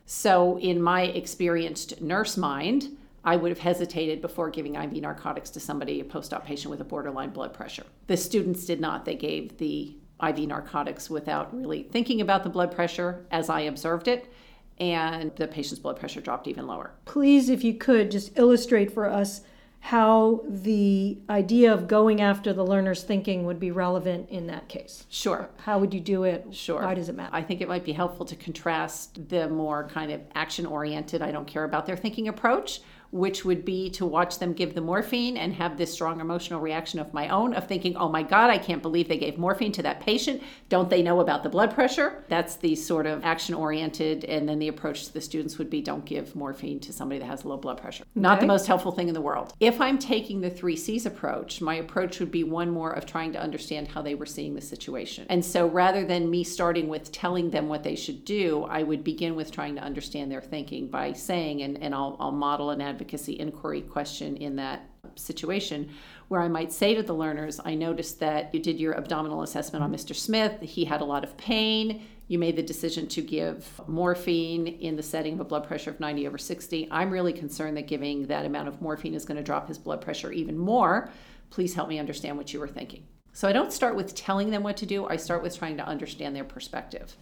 So, 0.06 0.58
in 0.58 0.82
my 0.82 1.02
experienced 1.02 2.02
nurse 2.02 2.36
mind, 2.36 2.96
I 3.24 3.36
would 3.36 3.50
have 3.50 3.58
hesitated 3.58 4.20
before 4.20 4.50
giving 4.50 4.74
IV 4.74 4.92
narcotics 4.92 5.50
to 5.50 5.60
somebody, 5.60 6.00
a 6.00 6.04
post 6.04 6.34
op 6.34 6.44
patient 6.46 6.70
with 6.70 6.80
a 6.80 6.84
borderline 6.84 7.30
blood 7.30 7.54
pressure. 7.54 7.84
The 8.06 8.16
students 8.16 8.66
did 8.66 8.80
not. 8.80 9.04
They 9.04 9.14
gave 9.14 9.56
the 9.56 9.96
IV 10.22 10.38
narcotics 10.40 11.08
without 11.08 11.56
really 11.56 11.82
thinking 11.84 12.20
about 12.20 12.44
the 12.44 12.50
blood 12.50 12.74
pressure 12.74 13.26
as 13.30 13.48
I 13.48 13.60
observed 13.60 14.08
it, 14.08 14.32
and 14.78 15.34
the 15.36 15.48
patient's 15.48 15.80
blood 15.80 15.98
pressure 15.98 16.20
dropped 16.20 16.48
even 16.48 16.66
lower. 16.66 16.92
Please, 17.06 17.48
if 17.48 17.64
you 17.64 17.74
could, 17.74 18.10
just 18.10 18.38
illustrate 18.38 18.92
for 18.92 19.08
us 19.08 19.40
how 19.80 20.40
the 20.48 21.18
idea 21.28 21.70
of 21.70 21.86
going 21.86 22.22
after 22.22 22.54
the 22.54 22.64
learner's 22.64 23.02
thinking 23.02 23.44
would 23.44 23.60
be 23.60 23.70
relevant 23.70 24.28
in 24.30 24.46
that 24.46 24.66
case. 24.66 25.04
Sure. 25.10 25.50
How 25.58 25.78
would 25.78 25.92
you 25.92 26.00
do 26.00 26.24
it? 26.24 26.46
Sure. 26.52 26.80
Why 26.80 26.94
does 26.94 27.10
it 27.10 27.14
matter? 27.14 27.34
I 27.34 27.42
think 27.42 27.60
it 27.60 27.68
might 27.68 27.84
be 27.84 27.92
helpful 27.92 28.24
to 28.24 28.36
contrast 28.36 29.28
the 29.28 29.46
more 29.48 29.86
kind 29.88 30.10
of 30.10 30.22
action 30.34 30.64
oriented, 30.64 31.20
I 31.20 31.30
don't 31.32 31.46
care 31.46 31.64
about 31.64 31.84
their 31.84 31.98
thinking 31.98 32.28
approach 32.28 32.80
which 33.14 33.44
would 33.44 33.64
be 33.64 33.88
to 33.88 34.04
watch 34.04 34.40
them 34.40 34.52
give 34.52 34.74
the 34.74 34.80
morphine 34.80 35.36
and 35.36 35.54
have 35.54 35.78
this 35.78 35.92
strong 35.92 36.20
emotional 36.20 36.60
reaction 36.60 36.98
of 36.98 37.14
my 37.14 37.28
own 37.28 37.54
of 37.54 37.68
thinking, 37.68 37.96
oh 37.96 38.08
my 38.08 38.24
God, 38.24 38.50
I 38.50 38.58
can't 38.58 38.82
believe 38.82 39.06
they 39.06 39.16
gave 39.16 39.38
morphine 39.38 39.70
to 39.70 39.82
that 39.84 40.00
patient. 40.00 40.42
Don't 40.68 40.90
they 40.90 41.00
know 41.00 41.20
about 41.20 41.44
the 41.44 41.48
blood 41.48 41.72
pressure? 41.72 42.24
That's 42.26 42.56
the 42.56 42.74
sort 42.74 43.06
of 43.06 43.24
action 43.24 43.54
oriented. 43.54 44.24
And 44.24 44.48
then 44.48 44.58
the 44.58 44.66
approach 44.66 45.06
to 45.06 45.12
the 45.14 45.20
students 45.20 45.58
would 45.58 45.70
be 45.70 45.80
don't 45.80 46.04
give 46.04 46.34
morphine 46.34 46.80
to 46.80 46.92
somebody 46.92 47.20
that 47.20 47.26
has 47.26 47.44
low 47.44 47.56
blood 47.56 47.80
pressure. 47.80 48.02
Okay. 48.02 48.10
Not 48.16 48.40
the 48.40 48.46
most 48.46 48.66
helpful 48.66 48.90
thing 48.90 49.06
in 49.06 49.14
the 49.14 49.20
world. 49.20 49.54
If 49.60 49.80
I'm 49.80 49.98
taking 49.98 50.40
the 50.40 50.50
three 50.50 50.74
C's 50.74 51.06
approach, 51.06 51.60
my 51.60 51.76
approach 51.76 52.18
would 52.18 52.32
be 52.32 52.42
one 52.42 52.68
more 52.68 52.90
of 52.90 53.06
trying 53.06 53.32
to 53.34 53.40
understand 53.40 53.86
how 53.86 54.02
they 54.02 54.16
were 54.16 54.26
seeing 54.26 54.56
the 54.56 54.60
situation. 54.60 55.24
And 55.28 55.44
so 55.44 55.68
rather 55.68 56.04
than 56.04 56.28
me 56.28 56.42
starting 56.42 56.88
with 56.88 57.12
telling 57.12 57.50
them 57.50 57.68
what 57.68 57.84
they 57.84 57.94
should 57.94 58.24
do, 58.24 58.64
I 58.64 58.82
would 58.82 59.04
begin 59.04 59.36
with 59.36 59.52
trying 59.52 59.76
to 59.76 59.82
understand 59.82 60.32
their 60.32 60.42
thinking 60.42 60.88
by 60.88 61.12
saying, 61.12 61.62
and, 61.62 61.80
and 61.80 61.94
I'll, 61.94 62.16
I'll 62.18 62.32
model 62.32 62.70
an 62.70 62.80
advocate 62.80 63.03
advocacy 63.04 63.38
inquiry 63.38 63.82
question 63.82 64.36
in 64.38 64.56
that 64.56 64.88
situation 65.14 65.90
where 66.28 66.40
I 66.40 66.48
might 66.48 66.72
say 66.72 66.94
to 66.94 67.02
the 67.02 67.12
learners, 67.12 67.60
I 67.62 67.74
noticed 67.74 68.18
that 68.20 68.54
you 68.54 68.60
did 68.60 68.80
your 68.80 68.96
abdominal 68.96 69.42
assessment 69.42 69.84
on 69.84 69.92
Mr. 69.92 70.14
Smith. 70.14 70.60
He 70.62 70.86
had 70.86 71.02
a 71.02 71.04
lot 71.04 71.22
of 71.22 71.36
pain. 71.36 72.02
You 72.28 72.38
made 72.38 72.56
the 72.56 72.62
decision 72.62 73.06
to 73.08 73.20
give 73.20 73.78
morphine 73.86 74.66
in 74.66 74.96
the 74.96 75.02
setting 75.02 75.34
of 75.34 75.40
a 75.40 75.44
blood 75.44 75.64
pressure 75.64 75.90
of 75.90 76.00
90 76.00 76.26
over 76.26 76.38
60. 76.38 76.88
I'm 76.90 77.10
really 77.10 77.34
concerned 77.34 77.76
that 77.76 77.86
giving 77.86 78.26
that 78.28 78.46
amount 78.46 78.68
of 78.68 78.80
morphine 78.80 79.14
is 79.14 79.26
going 79.26 79.36
to 79.36 79.42
drop 79.42 79.68
his 79.68 79.76
blood 79.76 80.00
pressure 80.00 80.32
even 80.32 80.56
more. 80.56 81.10
Please 81.50 81.74
help 81.74 81.90
me 81.90 81.98
understand 81.98 82.38
what 82.38 82.54
you 82.54 82.58
were 82.58 82.68
thinking. 82.68 83.06
So 83.34 83.46
I 83.46 83.52
don't 83.52 83.72
start 83.72 83.96
with 83.96 84.14
telling 84.14 84.50
them 84.50 84.62
what 84.62 84.78
to 84.78 84.86
do, 84.86 85.06
I 85.06 85.16
start 85.16 85.42
with 85.42 85.58
trying 85.58 85.76
to 85.76 85.86
understand 85.86 86.34
their 86.34 86.44
perspective. 86.44 87.14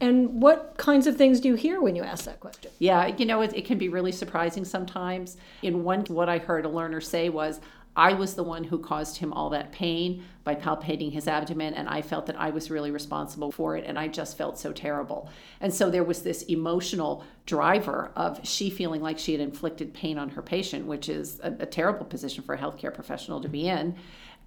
And 0.00 0.40
what 0.40 0.74
kinds 0.76 1.06
of 1.06 1.16
things 1.16 1.40
do 1.40 1.48
you 1.48 1.54
hear 1.54 1.80
when 1.80 1.96
you 1.96 2.02
ask 2.02 2.24
that 2.26 2.40
question? 2.40 2.70
Yeah, 2.78 3.08
you 3.08 3.26
know, 3.26 3.40
it, 3.40 3.52
it, 3.54 3.64
can 3.64 3.78
be 3.78 3.88
really 3.88 4.12
surprising 4.12 4.64
sometimes. 4.64 5.36
In 5.62 5.82
one, 5.82 6.04
what 6.06 6.28
I 6.28 6.38
heard 6.38 6.64
a 6.64 6.68
learner 6.68 7.00
say 7.00 7.28
was, 7.28 7.60
I 7.98 8.12
was 8.12 8.34
the 8.34 8.44
one 8.44 8.62
who 8.62 8.78
caused 8.78 9.16
him 9.16 9.32
all 9.32 9.50
that 9.50 9.72
pain 9.72 10.22
by 10.44 10.54
palpating 10.54 11.10
his 11.10 11.26
abdomen, 11.26 11.74
and 11.74 11.88
I 11.88 12.00
felt 12.00 12.26
that 12.26 12.40
I 12.40 12.50
was 12.50 12.70
really 12.70 12.92
responsible 12.92 13.50
for 13.50 13.76
it, 13.76 13.84
and 13.84 13.98
I 13.98 14.06
just 14.06 14.38
felt 14.38 14.56
so 14.56 14.72
terrible. 14.72 15.28
And 15.60 15.74
so 15.74 15.90
there 15.90 16.04
was 16.04 16.22
this 16.22 16.42
emotional 16.42 17.24
driver 17.44 18.12
of 18.14 18.46
she 18.46 18.70
feeling 18.70 19.02
like 19.02 19.18
she 19.18 19.32
had 19.32 19.40
inflicted 19.40 19.92
pain 19.94 20.16
on 20.16 20.28
her 20.28 20.42
patient, 20.42 20.86
which 20.86 21.08
is 21.08 21.40
a, 21.42 21.52
a 21.58 21.66
terrible 21.66 22.06
position 22.06 22.44
for 22.44 22.54
a 22.54 22.58
healthcare 22.58 22.94
professional 22.94 23.40
to 23.40 23.48
be 23.48 23.68
in. 23.68 23.96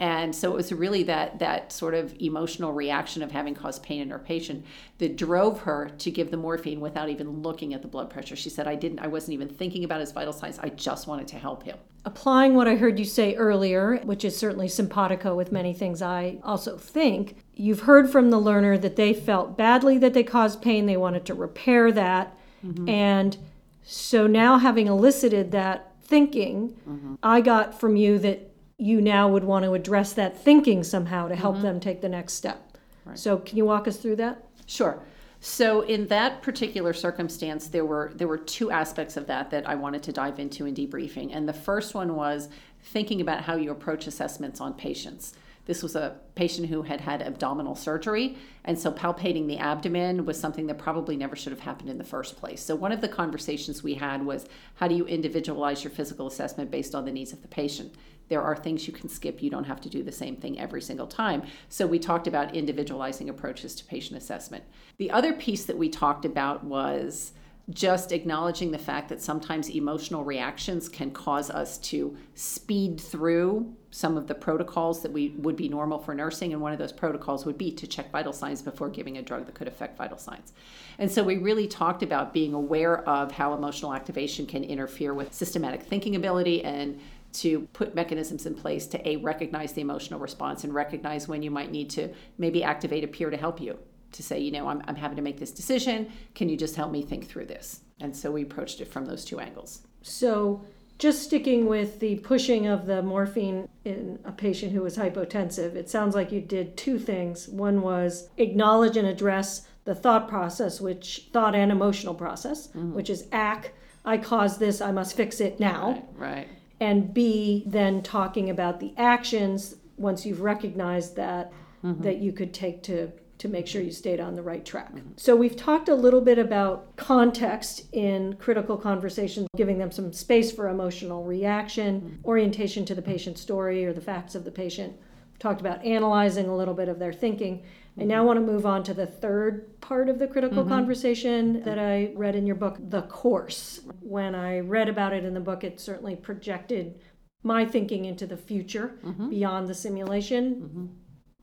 And 0.01 0.35
so 0.35 0.51
it 0.51 0.55
was 0.55 0.73
really 0.73 1.03
that 1.03 1.37
that 1.37 1.71
sort 1.71 1.93
of 1.93 2.15
emotional 2.19 2.73
reaction 2.73 3.21
of 3.21 3.31
having 3.31 3.53
caused 3.53 3.83
pain 3.83 4.01
in 4.01 4.09
her 4.09 4.17
patient 4.17 4.65
that 4.97 5.15
drove 5.15 5.59
her 5.61 5.91
to 5.99 6.09
give 6.09 6.31
the 6.31 6.37
morphine 6.37 6.81
without 6.81 7.07
even 7.09 7.43
looking 7.43 7.75
at 7.75 7.83
the 7.83 7.87
blood 7.87 8.09
pressure. 8.09 8.35
She 8.35 8.49
said, 8.49 8.67
"I 8.67 8.73
didn't. 8.73 8.97
I 8.97 9.05
wasn't 9.05 9.35
even 9.35 9.47
thinking 9.47 9.83
about 9.83 9.99
his 9.99 10.11
vital 10.11 10.33
signs. 10.33 10.57
I 10.57 10.69
just 10.69 11.05
wanted 11.05 11.27
to 11.27 11.35
help 11.35 11.61
him." 11.61 11.77
Applying 12.03 12.55
what 12.55 12.67
I 12.67 12.77
heard 12.77 12.97
you 12.97 13.05
say 13.05 13.35
earlier, 13.35 13.97
which 13.97 14.25
is 14.25 14.35
certainly 14.35 14.67
simpatico 14.67 15.35
with 15.35 15.51
many 15.51 15.71
things 15.71 16.01
I 16.01 16.39
also 16.43 16.77
think, 16.77 17.35
you've 17.53 17.81
heard 17.81 18.09
from 18.09 18.31
the 18.31 18.39
learner 18.39 18.79
that 18.79 18.95
they 18.95 19.13
felt 19.13 19.55
badly 19.55 19.99
that 19.99 20.15
they 20.15 20.23
caused 20.23 20.63
pain. 20.63 20.87
They 20.87 20.97
wanted 20.97 21.25
to 21.25 21.35
repair 21.35 21.91
that, 21.91 22.35
mm-hmm. 22.65 22.89
and 22.89 23.37
so 23.83 24.25
now 24.25 24.57
having 24.57 24.87
elicited 24.87 25.51
that 25.51 25.93
thinking, 26.01 26.75
mm-hmm. 26.89 27.13
I 27.21 27.41
got 27.41 27.79
from 27.79 27.95
you 27.95 28.17
that 28.17 28.50
you 28.81 28.99
now 28.99 29.27
would 29.27 29.43
want 29.43 29.63
to 29.63 29.73
address 29.73 30.13
that 30.13 30.35
thinking 30.37 30.83
somehow 30.83 31.27
to 31.27 31.35
help 31.35 31.55
mm-hmm. 31.55 31.63
them 31.63 31.79
take 31.79 32.01
the 32.01 32.09
next 32.09 32.33
step. 32.33 32.77
Right. 33.05 33.17
So, 33.17 33.37
can 33.37 33.57
you 33.57 33.65
walk 33.65 33.87
us 33.87 33.97
through 33.97 34.15
that? 34.17 34.43
Sure. 34.65 34.99
So 35.43 35.81
in 35.81 36.07
that 36.07 36.43
particular 36.43 36.93
circumstance, 36.93 37.67
there 37.67 37.83
were 37.83 38.11
there 38.15 38.27
were 38.27 38.37
two 38.37 38.69
aspects 38.69 39.17
of 39.17 39.25
that 39.25 39.49
that 39.49 39.67
I 39.67 39.73
wanted 39.73 40.03
to 40.03 40.11
dive 40.11 40.39
into 40.39 40.67
in 40.67 40.75
debriefing, 40.75 41.35
and 41.35 41.49
the 41.49 41.53
first 41.53 41.95
one 41.95 42.15
was 42.15 42.47
thinking 42.83 43.21
about 43.21 43.41
how 43.41 43.55
you 43.55 43.71
approach 43.71 44.05
assessments 44.05 44.61
on 44.61 44.75
patients. 44.75 45.33
This 45.65 45.83
was 45.83 45.95
a 45.95 46.17
patient 46.35 46.69
who 46.69 46.81
had 46.81 47.01
had 47.01 47.21
abdominal 47.21 47.75
surgery, 47.75 48.37
and 48.65 48.77
so 48.79 48.91
palpating 48.91 49.47
the 49.47 49.57
abdomen 49.57 50.25
was 50.25 50.39
something 50.39 50.67
that 50.67 50.79
probably 50.79 51.15
never 51.15 51.35
should 51.35 51.51
have 51.51 51.61
happened 51.61 51.89
in 51.89 51.97
the 51.97 52.03
first 52.03 52.37
place. 52.37 52.61
So, 52.61 52.75
one 52.75 52.91
of 52.91 53.01
the 53.01 53.07
conversations 53.07 53.83
we 53.83 53.95
had 53.95 54.25
was 54.25 54.47
how 54.75 54.87
do 54.87 54.95
you 54.95 55.05
individualize 55.05 55.83
your 55.83 55.91
physical 55.91 56.27
assessment 56.27 56.71
based 56.71 56.95
on 56.95 57.05
the 57.05 57.11
needs 57.11 57.31
of 57.31 57.41
the 57.41 57.47
patient? 57.47 57.93
There 58.27 58.41
are 58.41 58.55
things 58.55 58.87
you 58.87 58.93
can 58.93 59.09
skip. 59.09 59.43
You 59.43 59.49
don't 59.49 59.65
have 59.65 59.81
to 59.81 59.89
do 59.89 60.03
the 60.03 60.11
same 60.11 60.37
thing 60.37 60.59
every 60.59 60.81
single 60.81 61.07
time. 61.07 61.43
So, 61.69 61.85
we 61.85 61.99
talked 61.99 62.27
about 62.27 62.55
individualizing 62.55 63.29
approaches 63.29 63.75
to 63.75 63.85
patient 63.85 64.17
assessment. 64.17 64.63
The 64.97 65.11
other 65.11 65.33
piece 65.33 65.65
that 65.65 65.77
we 65.77 65.89
talked 65.89 66.25
about 66.25 66.63
was 66.63 67.33
just 67.71 68.11
acknowledging 68.11 68.71
the 68.71 68.77
fact 68.77 69.09
that 69.09 69.21
sometimes 69.21 69.69
emotional 69.69 70.23
reactions 70.23 70.89
can 70.89 71.11
cause 71.11 71.49
us 71.49 71.77
to 71.77 72.15
speed 72.35 72.99
through 72.99 73.73
some 73.91 74.17
of 74.17 74.27
the 74.27 74.35
protocols 74.35 75.01
that 75.01 75.11
we 75.11 75.29
would 75.37 75.55
be 75.55 75.67
normal 75.67 75.99
for 75.99 76.13
nursing 76.15 76.53
and 76.53 76.61
one 76.61 76.71
of 76.71 76.79
those 76.79 76.91
protocols 76.91 77.45
would 77.45 77.57
be 77.57 77.71
to 77.71 77.85
check 77.85 78.11
vital 78.11 78.33
signs 78.33 78.61
before 78.61 78.89
giving 78.89 79.17
a 79.17 79.21
drug 79.21 79.45
that 79.45 79.55
could 79.55 79.67
affect 79.67 79.97
vital 79.97 80.17
signs. 80.17 80.53
And 80.97 81.11
so 81.11 81.23
we 81.23 81.37
really 81.37 81.67
talked 81.67 82.03
about 82.03 82.33
being 82.33 82.53
aware 82.53 83.07
of 83.07 83.31
how 83.31 83.53
emotional 83.53 83.93
activation 83.93 84.45
can 84.45 84.63
interfere 84.63 85.13
with 85.13 85.33
systematic 85.33 85.83
thinking 85.83 86.15
ability 86.15 86.63
and 86.63 86.99
to 87.33 87.61
put 87.73 87.95
mechanisms 87.95 88.45
in 88.45 88.53
place 88.53 88.87
to 88.87 89.07
a 89.07 89.15
recognize 89.17 89.73
the 89.73 89.81
emotional 89.81 90.19
response 90.19 90.63
and 90.63 90.73
recognize 90.73 91.27
when 91.27 91.41
you 91.41 91.51
might 91.51 91.71
need 91.71 91.89
to 91.89 92.13
maybe 92.37 92.63
activate 92.63 93.03
a 93.03 93.07
peer 93.07 93.29
to 93.29 93.37
help 93.37 93.61
you 93.61 93.77
to 94.11 94.23
say, 94.23 94.39
you 94.39 94.51
know, 94.51 94.67
I'm, 94.67 94.81
I'm 94.87 94.95
having 94.95 95.15
to 95.15 95.21
make 95.21 95.39
this 95.39 95.51
decision. 95.51 96.11
Can 96.35 96.49
you 96.49 96.57
just 96.57 96.75
help 96.75 96.91
me 96.91 97.01
think 97.01 97.27
through 97.27 97.45
this? 97.45 97.81
And 97.99 98.15
so 98.15 98.31
we 98.31 98.43
approached 98.43 98.81
it 98.81 98.87
from 98.87 99.05
those 99.05 99.23
two 99.23 99.39
angles. 99.39 99.81
So, 100.01 100.65
just 100.97 101.23
sticking 101.23 101.65
with 101.65 101.99
the 101.99 102.17
pushing 102.17 102.67
of 102.67 102.85
the 102.85 103.01
morphine 103.01 103.67
in 103.85 104.19
a 104.23 104.31
patient 104.31 104.71
who 104.71 104.83
was 104.83 104.97
hypotensive, 104.97 105.75
it 105.75 105.89
sounds 105.89 106.13
like 106.13 106.31
you 106.31 106.39
did 106.39 106.77
two 106.77 106.99
things. 106.99 107.47
One 107.47 107.81
was 107.81 108.29
acknowledge 108.37 108.97
and 108.97 109.07
address 109.07 109.67
the 109.83 109.95
thought 109.95 110.27
process, 110.27 110.79
which 110.79 111.29
thought 111.33 111.55
and 111.55 111.71
emotional 111.71 112.13
process, 112.13 112.67
mm-hmm. 112.67 112.93
which 112.93 113.09
is 113.09 113.27
act, 113.31 113.71
I 114.05 114.17
caused 114.17 114.59
this, 114.59 114.79
I 114.79 114.91
must 114.91 115.15
fix 115.15 115.39
it 115.39 115.59
now. 115.59 116.03
Right, 116.15 116.37
right. 116.37 116.47
And 116.79 117.13
B, 117.13 117.63
then 117.65 118.01
talking 118.01 118.49
about 118.49 118.79
the 118.79 118.93
actions 118.97 119.75
once 119.97 120.25
you've 120.25 120.41
recognized 120.41 121.15
that 121.15 121.51
mm-hmm. 121.83 122.01
that 122.03 122.17
you 122.17 122.31
could 122.31 122.53
take 122.53 122.83
to 122.83 123.11
to 123.41 123.47
make 123.47 123.65
sure 123.65 123.81
you 123.81 123.91
stayed 123.91 124.19
on 124.19 124.35
the 124.35 124.41
right 124.43 124.63
track. 124.63 124.93
Mm-hmm. 124.93 125.13
So 125.17 125.35
we've 125.35 125.55
talked 125.55 125.89
a 125.89 125.95
little 125.95 126.21
bit 126.21 126.37
about 126.37 126.95
context 126.95 127.87
in 127.91 128.35
critical 128.35 128.77
conversations, 128.77 129.47
giving 129.57 129.79
them 129.79 129.89
some 129.89 130.13
space 130.13 130.51
for 130.51 130.69
emotional 130.69 131.23
reaction, 131.23 132.01
mm-hmm. 132.01 132.25
orientation 132.25 132.85
to 132.85 132.93
the 132.93 133.01
patient's 133.01 133.41
story 133.41 133.83
or 133.83 133.93
the 133.93 134.01
facts 134.01 134.35
of 134.35 134.43
the 134.43 134.51
patient. 134.51 134.93
We've 135.31 135.39
talked 135.39 135.59
about 135.59 135.83
analyzing 135.83 136.49
a 136.49 136.55
little 136.55 136.75
bit 136.75 136.87
of 136.87 136.99
their 136.99 137.13
thinking. 137.13 137.63
I 137.99 138.03
now 138.03 138.17
mm-hmm. 138.17 138.27
want 138.27 138.37
to 138.37 138.45
move 138.45 138.67
on 138.67 138.83
to 138.83 138.93
the 138.93 139.07
third 139.07 139.81
part 139.81 140.07
of 140.07 140.19
the 140.19 140.27
critical 140.27 140.59
mm-hmm. 140.59 140.73
conversation 140.73 141.63
that 141.63 141.79
I 141.79 142.13
read 142.15 142.35
in 142.35 142.45
your 142.45 142.57
book, 142.57 142.77
the 142.79 143.01
course. 143.01 143.81
When 144.01 144.35
I 144.35 144.59
read 144.59 144.87
about 144.87 145.13
it 145.13 145.25
in 145.25 145.33
the 145.33 145.39
book, 145.39 145.63
it 145.63 145.79
certainly 145.79 146.15
projected 146.15 147.01
my 147.43 147.65
thinking 147.65 148.05
into 148.05 148.27
the 148.27 148.37
future 148.37 148.99
mm-hmm. 149.03 149.29
beyond 149.29 149.67
the 149.67 149.73
simulation. 149.73 150.55
Mm-hmm. 150.55 150.85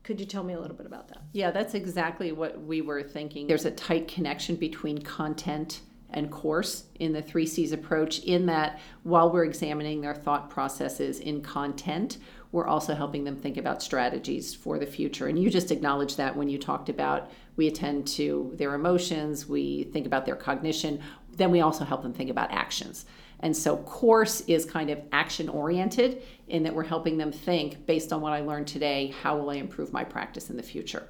Could 0.09 0.19
you 0.19 0.25
tell 0.25 0.43
me 0.43 0.55
a 0.55 0.59
little 0.59 0.75
bit 0.75 0.87
about 0.87 1.07
that? 1.09 1.21
Yeah, 1.33 1.51
that's 1.51 1.75
exactly 1.75 2.31
what 2.31 2.59
we 2.59 2.81
were 2.81 3.03
thinking. 3.03 3.45
There's 3.45 3.65
a 3.65 3.69
tight 3.69 4.07
connection 4.07 4.55
between 4.55 5.03
content 5.03 5.81
and 6.09 6.31
course 6.31 6.85
in 6.95 7.13
the 7.13 7.21
three 7.21 7.45
C's 7.45 7.73
approach, 7.73 8.17
in 8.21 8.47
that 8.47 8.79
while 9.03 9.31
we're 9.31 9.45
examining 9.45 10.01
their 10.01 10.15
thought 10.15 10.49
processes 10.49 11.19
in 11.19 11.41
content, 11.41 12.17
we're 12.51 12.65
also 12.65 12.95
helping 12.95 13.23
them 13.23 13.35
think 13.35 13.57
about 13.57 13.83
strategies 13.83 14.55
for 14.55 14.79
the 14.79 14.87
future. 14.87 15.27
And 15.27 15.37
you 15.37 15.51
just 15.51 15.69
acknowledged 15.69 16.17
that 16.17 16.35
when 16.35 16.49
you 16.49 16.57
talked 16.57 16.89
about 16.89 17.29
we 17.55 17.67
attend 17.67 18.07
to 18.07 18.51
their 18.55 18.73
emotions, 18.73 19.47
we 19.47 19.83
think 19.93 20.07
about 20.07 20.25
their 20.25 20.35
cognition, 20.35 21.03
then 21.35 21.51
we 21.51 21.61
also 21.61 21.85
help 21.85 22.01
them 22.01 22.13
think 22.13 22.31
about 22.31 22.51
actions. 22.51 23.05
And 23.41 23.55
so, 23.55 23.77
course 23.77 24.41
is 24.41 24.65
kind 24.65 24.89
of 24.89 24.99
action 25.11 25.47
oriented 25.47 26.23
in 26.47 26.63
that 26.63 26.75
we're 26.75 26.83
helping 26.83 27.17
them 27.17 27.31
think 27.31 27.85
based 27.85 28.11
on 28.11 28.21
what 28.21 28.33
I 28.33 28.41
learned 28.41 28.67
today, 28.67 29.13
how 29.21 29.37
will 29.37 29.49
I 29.49 29.55
improve 29.55 29.93
my 29.93 30.03
practice 30.03 30.49
in 30.49 30.57
the 30.57 30.63
future? 30.63 31.07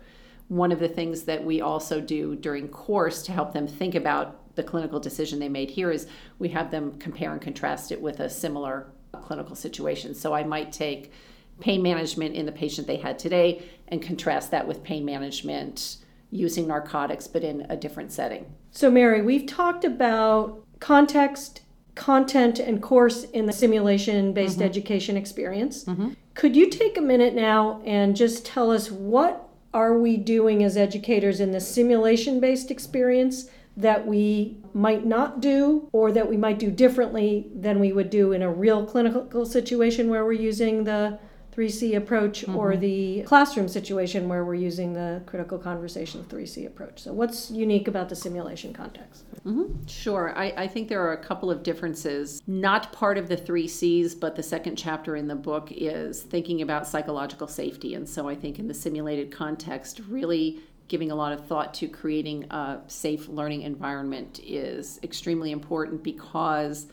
One 0.47 0.71
of 0.71 0.79
the 0.79 0.87
things 0.87 1.23
that 1.23 1.43
we 1.43 1.61
also 1.61 2.01
do 2.01 2.35
during 2.35 2.67
course 2.67 3.23
to 3.23 3.31
help 3.31 3.53
them 3.53 3.67
think 3.67 3.95
about 3.95 4.55
the 4.55 4.63
clinical 4.63 4.99
decision 4.99 5.39
they 5.39 5.49
made 5.49 5.71
here 5.71 5.91
is 5.91 6.07
we 6.37 6.49
have 6.49 6.71
them 6.71 6.97
compare 6.99 7.31
and 7.31 7.41
contrast 7.41 7.91
it 7.91 8.01
with 8.01 8.19
a 8.19 8.29
similar 8.29 8.91
clinical 9.21 9.55
situation. 9.55 10.13
So, 10.13 10.33
I 10.33 10.43
might 10.43 10.71
take 10.71 11.11
pain 11.59 11.81
management 11.81 12.35
in 12.35 12.45
the 12.45 12.51
patient 12.51 12.87
they 12.87 12.97
had 12.97 13.17
today 13.17 13.63
and 13.87 14.01
contrast 14.01 14.51
that 14.51 14.67
with 14.67 14.83
pain 14.83 15.03
management 15.03 15.97
using 16.31 16.67
narcotics 16.67 17.27
but 17.27 17.43
in 17.43 17.65
a 17.69 17.75
different 17.75 18.11
setting. 18.11 18.45
So, 18.69 18.91
Mary, 18.91 19.23
we've 19.23 19.47
talked 19.47 19.83
about 19.83 20.63
context 20.79 21.61
content 21.99 22.59
and 22.59 22.81
course 22.81 23.25
in 23.25 23.45
the 23.45 23.51
simulation 23.51 24.31
based 24.31 24.59
mm-hmm. 24.59 24.63
education 24.63 25.17
experience. 25.17 25.83
Mm-hmm. 25.83 26.11
Could 26.33 26.55
you 26.55 26.69
take 26.69 26.97
a 26.97 27.01
minute 27.01 27.35
now 27.35 27.81
and 27.85 28.15
just 28.15 28.45
tell 28.45 28.71
us 28.71 28.89
what 28.89 29.49
are 29.73 29.97
we 29.97 30.15
doing 30.15 30.63
as 30.63 30.77
educators 30.77 31.41
in 31.41 31.51
the 31.51 31.59
simulation 31.59 32.39
based 32.39 32.71
experience 32.71 33.49
that 33.75 34.07
we 34.07 34.57
might 34.73 35.05
not 35.05 35.41
do 35.41 35.89
or 35.91 36.13
that 36.13 36.29
we 36.29 36.37
might 36.37 36.57
do 36.57 36.71
differently 36.71 37.47
than 37.53 37.81
we 37.81 37.91
would 37.91 38.09
do 38.09 38.31
in 38.31 38.41
a 38.41 38.51
real 38.51 38.85
clinical 38.85 39.45
situation 39.45 40.09
where 40.09 40.23
we're 40.23 40.31
using 40.31 40.85
the 40.85 41.19
3C 41.59 41.97
approach 41.97 42.47
or 42.47 42.71
mm-hmm. 42.71 42.79
the 42.79 43.21
classroom 43.23 43.67
situation 43.67 44.29
where 44.29 44.45
we're 44.45 44.55
using 44.55 44.93
the 44.93 45.21
critical 45.25 45.57
conversation 45.57 46.23
3C 46.23 46.65
approach. 46.65 47.01
So, 47.01 47.11
what's 47.11 47.51
unique 47.51 47.89
about 47.89 48.07
the 48.07 48.15
simulation 48.15 48.71
context? 48.71 49.25
Mm-hmm. 49.45 49.85
Sure. 49.85 50.33
I, 50.37 50.53
I 50.55 50.67
think 50.67 50.87
there 50.87 51.05
are 51.05 51.11
a 51.11 51.21
couple 51.21 51.51
of 51.51 51.61
differences. 51.61 52.41
Not 52.47 52.93
part 52.93 53.17
of 53.17 53.27
the 53.27 53.35
three 53.35 53.67
C's, 53.67 54.15
but 54.15 54.37
the 54.37 54.43
second 54.43 54.77
chapter 54.77 55.17
in 55.17 55.27
the 55.27 55.35
book 55.35 55.67
is 55.71 56.21
thinking 56.23 56.61
about 56.61 56.87
psychological 56.87 57.47
safety. 57.47 57.93
And 57.93 58.07
so 58.07 58.29
I 58.29 58.35
think 58.35 58.57
in 58.57 58.69
the 58.69 58.73
simulated 58.73 59.29
context, 59.29 59.99
really 60.07 60.59
giving 60.87 61.11
a 61.11 61.15
lot 61.15 61.33
of 61.33 61.45
thought 61.45 61.73
to 61.73 61.89
creating 61.89 62.45
a 62.51 62.79
safe 62.87 63.27
learning 63.27 63.63
environment 63.63 64.39
is 64.45 64.97
extremely 65.03 65.51
important 65.51 66.03
because 66.03 66.87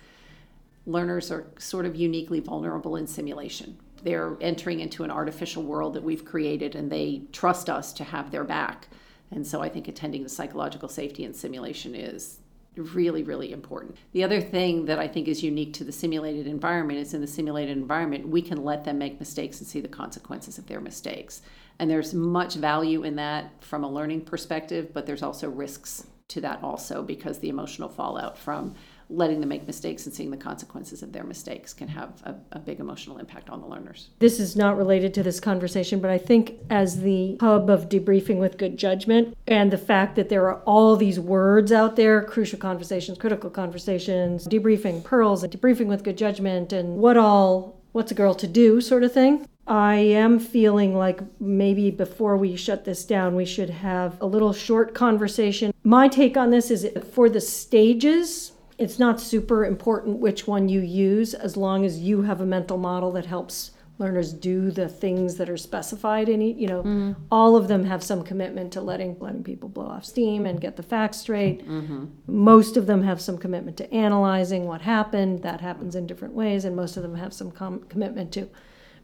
learners 0.87 1.31
are 1.31 1.47
sort 1.57 1.87
of 1.87 1.95
uniquely 1.95 2.41
vulnerable 2.41 2.97
in 2.97 3.07
simulation. 3.07 3.79
They're 4.03 4.37
entering 4.41 4.81
into 4.81 5.05
an 5.05 5.11
artificial 5.11 5.63
world 5.63 5.95
that 5.95 6.03
we've 6.03 6.25
created 6.25 6.75
and 6.75 6.91
they 6.91 7.23
trust 7.33 7.69
us 7.69 7.93
to 7.95 8.05
have 8.05 8.31
their 8.31 8.45
back. 8.45 8.89
And 9.31 9.47
so 9.47 9.63
I 9.63 9.69
think 9.69 9.89
attending 9.89 10.23
to 10.23 10.29
psychological 10.29 10.89
safety 10.89 11.25
in 11.25 11.35
simulation 11.35 11.95
is 11.95 12.39
really, 12.77 13.23
really 13.23 13.53
important. 13.53 13.97
The 14.13 14.23
other 14.23 14.41
thing 14.41 14.85
that 14.85 14.99
I 14.99 15.09
think 15.09 15.29
is 15.29 15.43
unique 15.43 15.73
to 15.75 15.85
the 15.85 15.93
simulated 15.93 16.47
environment 16.47 16.99
is 16.99 17.15
in 17.15 17.21
the 17.21 17.27
simulated 17.27 17.77
environment, 17.77 18.29
we 18.29 18.43
can 18.43 18.63
let 18.65 18.85
them 18.85 18.99
make 18.99 19.19
mistakes 19.19 19.59
and 19.59 19.67
see 19.67 19.81
the 19.81 19.89
consequences 19.89 20.59
of 20.59 20.67
their 20.67 20.81
mistakes. 20.81 21.43
And 21.79 21.91
there's 21.91 22.15
much 22.15 22.55
value 22.55 23.03
in 23.03 23.17
that 23.17 23.51
from 23.63 23.85
a 23.85 23.91
learning 23.91 24.23
perspective, 24.23 24.93
but 24.93 25.07
there's 25.07 25.23
also 25.23 25.49
risks 25.49 26.07
to 26.29 26.41
that 26.41 26.63
also 26.63 27.03
because 27.03 27.39
the 27.39 27.49
emotional 27.49 27.89
fallout 27.89 28.37
from 28.37 28.75
letting 29.09 29.41
them 29.41 29.49
make 29.49 29.67
mistakes 29.67 30.07
and 30.07 30.15
seeing 30.15 30.31
the 30.31 30.37
consequences 30.37 31.03
of 31.03 31.13
their 31.13 31.25
mistakes 31.25 31.73
can 31.73 31.89
have 31.89 32.11
a, 32.25 32.35
a, 32.53 32.59
big 32.59 32.81
emotional 32.81 33.19
impact 33.19 33.49
on 33.49 33.61
the 33.61 33.67
learners. 33.67 34.09
This 34.19 34.41
is 34.41 34.57
not 34.57 34.77
related 34.77 35.15
to 35.15 35.23
this 35.23 35.39
conversation, 35.39 36.01
but 36.01 36.11
I 36.11 36.19
think 36.19 36.59
as 36.71 37.01
the 37.01 37.37
hub 37.41 37.71
of 37.71 37.89
debriefing 37.89 38.39
with 38.39 38.59
good 38.59 38.77
judgment 38.77 39.37
and 39.47 39.71
the 39.71 39.79
fact 39.79 40.17
that 40.17 40.29
there 40.29 40.49
are 40.49 40.61
all 40.63 40.97
these 40.97 41.21
words 41.21 41.71
out 41.71 41.95
there 41.95 42.23
crucial 42.25 42.59
conversations, 42.59 43.19
critical 43.19 43.51
conversations, 43.51 44.49
debriefing, 44.49 45.05
pearls, 45.05 45.45
and 45.45 45.53
debriefing 45.53 45.87
with 45.87 46.03
good 46.03 46.19
judgment, 46.19 46.73
and 46.73 46.97
what 46.97 47.17
all, 47.17 47.81
what's 47.93 48.11
a 48.11 48.15
girl 48.15 48.35
to 48.35 48.47
do 48.47 48.81
sort 48.81 49.05
of 49.05 49.13
thing. 49.13 49.47
I 49.67 49.97
am 49.97 50.39
feeling 50.39 50.95
like 50.95 51.21
maybe 51.41 51.91
before 51.91 52.37
we 52.37 52.55
shut 52.55 52.85
this 52.85 53.05
down, 53.05 53.35
we 53.35 53.45
should 53.45 53.71
have 53.71 54.21
a 54.21 54.27
little 54.27 54.53
short 54.53 54.95
conversation. 54.95 55.73
My 55.83 56.07
take 56.07 56.37
on 56.37 56.51
this 56.51 56.71
is 56.71 56.89
for 57.13 57.29
the 57.29 57.41
stages, 57.41 58.53
it's 58.79 58.99
not 58.99 59.21
super 59.21 59.65
important 59.65 60.19
which 60.19 60.47
one 60.47 60.69
you 60.69 60.81
use 60.81 61.35
as 61.35 61.57
long 61.57 61.85
as 61.85 62.01
you 62.01 62.23
have 62.23 62.41
a 62.41 62.47
mental 62.47 62.79
model 62.79 63.13
that 63.13 63.27
helps 63.27 63.73
learners 63.99 64.35
do 64.35 64.71
the 64.71 64.89
things 64.89 65.37
that 65.37 65.49
are 65.49 65.57
specified 65.57 66.29
in 66.29 66.41
you 66.41 66.67
know 66.67 66.83
mm-hmm. 66.83 67.13
all 67.31 67.57
of 67.57 67.69
them 67.69 67.85
have 67.85 68.03
some 68.03 68.23
commitment 68.23 68.73
to 68.73 68.81
letting 68.81 69.17
letting 69.21 69.43
people 69.43 69.69
blow 69.69 69.87
off 69.87 70.05
steam 70.05 70.45
and 70.45 70.61
get 70.61 70.77
the 70.77 70.83
facts 70.83 71.19
straight 71.19 71.67
mm-hmm. 71.67 72.05
most 72.27 72.77
of 72.77 72.87
them 72.87 73.03
have 73.03 73.21
some 73.21 73.39
commitment 73.39 73.77
to 73.77 73.93
analyzing 73.93 74.67
what 74.67 74.83
happened 74.83 75.43
that 75.43 75.61
happens 75.61 75.95
in 75.95 76.07
different 76.07 76.35
ways 76.35 76.65
and 76.65 76.77
most 76.77 76.97
of 76.97 77.03
them 77.03 77.15
have 77.15 77.33
some 77.33 77.51
com- 77.51 77.83
commitment 77.89 78.33
to 78.33 78.49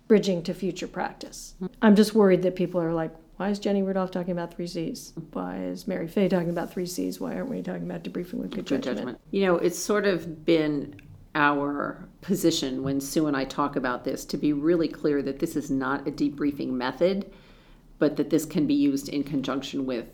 bridging 0.09 0.43
to 0.43 0.53
future 0.53 0.89
practice 0.89 1.55
mm-hmm. 1.57 1.73
i'm 1.81 1.97
just 1.97 2.15
worried 2.15 2.43
that 2.43 2.55
people 2.55 2.81
are 2.81 2.93
like 2.93 3.15
why 3.37 3.49
is 3.49 3.59
Jenny 3.59 3.83
Rudolph 3.83 4.11
talking 4.11 4.33
about 4.33 4.55
three 4.55 4.67
C's? 4.67 5.13
Why 5.33 5.59
is 5.59 5.89
Mary 5.89 6.07
Fey 6.07 6.29
talking 6.29 6.51
about 6.51 6.73
three 6.73 6.87
C's? 6.87 7.21
Why 7.21 7.35
aren't 7.35 7.49
we 7.49 7.63
talking 7.63 7.85
about 7.85 8.05
debriefing 8.05 8.35
with 8.35 8.51
good, 8.51 8.67
good 8.67 8.83
judgment? 8.83 8.99
judgment? 8.99 9.21
You 9.31 9.47
know, 9.47 9.57
it's 9.57 9.79
sort 9.79 10.07
of 10.07 10.45
been 10.45 11.01
our 11.35 12.09
position 12.21 12.83
when 12.83 13.01
Sue 13.01 13.27
and 13.27 13.37
I 13.37 13.45
talk 13.45 13.77
about 13.77 14.05
this 14.05 14.25
to 14.27 14.37
be 14.37 14.53
really 14.53 14.89
clear 14.89 15.23
that 15.23 15.39
this 15.39 15.57
is 15.57 15.71
not 15.71 16.07
a 16.07 16.11
debriefing 16.11 16.71
method, 16.71 17.33
but 17.99 18.17
that 18.17 18.31
this 18.31 18.45
can 18.45 18.67
be 18.67 18.75
used 18.75 19.09
in 19.09 19.25
conjunction 19.25 19.87
with 19.87 20.07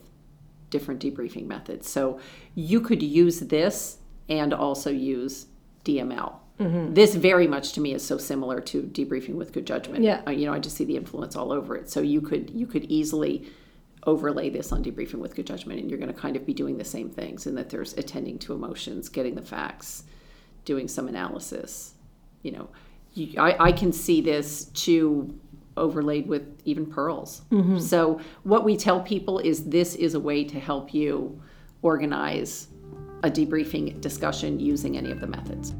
different 0.70 1.00
debriefing 1.02 1.46
methods. 1.46 1.88
So 1.88 2.20
you 2.54 2.80
could 2.80 3.02
use 3.02 3.40
this 3.40 3.98
and 4.28 4.52
also 4.52 4.90
use 4.90 5.46
DML. 5.84 6.36
Mm-hmm. 6.58 6.94
This 6.94 7.14
very 7.14 7.46
much 7.46 7.72
to 7.74 7.80
me 7.80 7.94
is 7.94 8.04
so 8.04 8.18
similar 8.18 8.60
to 8.60 8.82
debriefing 8.82 9.34
with 9.34 9.52
good 9.52 9.66
judgment. 9.66 10.02
Yeah. 10.02 10.22
Uh, 10.26 10.30
you 10.30 10.46
know, 10.46 10.52
I 10.52 10.58
just 10.58 10.76
see 10.76 10.84
the 10.84 10.96
influence 10.96 11.36
all 11.36 11.52
over 11.52 11.76
it. 11.76 11.88
So 11.90 12.00
you 12.00 12.20
could 12.20 12.50
you 12.50 12.66
could 12.66 12.84
easily 12.84 13.46
overlay 14.04 14.48
this 14.48 14.72
on 14.72 14.82
debriefing 14.82 15.18
with 15.18 15.34
good 15.34 15.46
judgment, 15.46 15.80
and 15.80 15.90
you're 15.90 15.98
going 15.98 16.12
to 16.12 16.18
kind 16.18 16.36
of 16.36 16.46
be 16.46 16.54
doing 16.54 16.78
the 16.78 16.84
same 16.84 17.10
things. 17.10 17.46
In 17.46 17.54
that 17.54 17.70
there's 17.70 17.92
attending 17.94 18.38
to 18.40 18.52
emotions, 18.54 19.08
getting 19.08 19.34
the 19.34 19.42
facts, 19.42 20.04
doing 20.64 20.88
some 20.88 21.08
analysis. 21.08 21.94
You 22.42 22.52
know, 22.52 22.68
you, 23.14 23.40
I, 23.40 23.68
I 23.68 23.72
can 23.72 23.92
see 23.92 24.20
this 24.20 24.66
too 24.66 25.38
overlaid 25.76 26.26
with 26.26 26.60
even 26.64 26.86
pearls. 26.86 27.42
Mm-hmm. 27.52 27.78
So 27.78 28.20
what 28.42 28.64
we 28.64 28.76
tell 28.76 29.00
people 29.00 29.38
is 29.38 29.64
this 29.64 29.94
is 29.94 30.14
a 30.14 30.20
way 30.20 30.44
to 30.44 30.58
help 30.58 30.92
you 30.92 31.40
organize 31.82 32.68
a 33.22 33.30
debriefing 33.30 34.00
discussion 34.00 34.60
using 34.60 34.96
any 34.96 35.10
of 35.10 35.20
the 35.20 35.26
methods. 35.26 35.74